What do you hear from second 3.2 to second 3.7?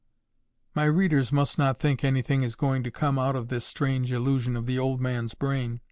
of this